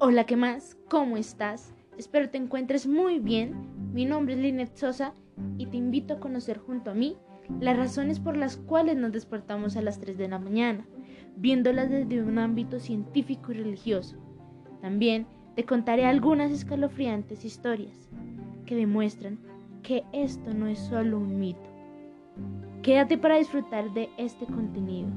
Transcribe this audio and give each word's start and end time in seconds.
Hola, 0.00 0.26
¿qué 0.26 0.36
más? 0.36 0.76
¿Cómo 0.88 1.16
estás? 1.16 1.74
Espero 1.98 2.30
te 2.30 2.38
encuentres 2.38 2.86
muy 2.86 3.18
bien. 3.18 3.56
Mi 3.92 4.04
nombre 4.04 4.34
es 4.34 4.40
Linet 4.40 4.76
Sosa 4.76 5.12
y 5.56 5.66
te 5.66 5.76
invito 5.76 6.14
a 6.14 6.20
conocer 6.20 6.58
junto 6.58 6.92
a 6.92 6.94
mí 6.94 7.16
las 7.58 7.76
razones 7.76 8.20
por 8.20 8.36
las 8.36 8.58
cuales 8.58 8.96
nos 8.96 9.10
despertamos 9.10 9.76
a 9.76 9.82
las 9.82 9.98
3 9.98 10.16
de 10.16 10.28
la 10.28 10.38
mañana, 10.38 10.86
viéndolas 11.34 11.90
desde 11.90 12.22
un 12.22 12.38
ámbito 12.38 12.78
científico 12.78 13.50
y 13.50 13.56
religioso. 13.56 14.16
También 14.80 15.26
te 15.56 15.64
contaré 15.64 16.06
algunas 16.06 16.52
escalofriantes 16.52 17.44
historias 17.44 18.08
que 18.66 18.76
demuestran 18.76 19.40
que 19.82 20.04
esto 20.12 20.54
no 20.54 20.68
es 20.68 20.78
solo 20.78 21.18
un 21.18 21.40
mito. 21.40 21.68
Quédate 22.82 23.18
para 23.18 23.38
disfrutar 23.38 23.92
de 23.94 24.08
este 24.16 24.46
contenido. 24.46 25.08